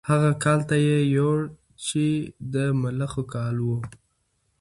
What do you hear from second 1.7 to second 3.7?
چې د ملخو کال و.